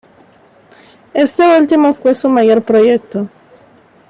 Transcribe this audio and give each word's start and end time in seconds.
Este 1.13 1.43
último 1.59 1.93
fue 1.93 2.15
su 2.15 2.27
mayor 2.27 2.63
proyecto. 2.63 3.29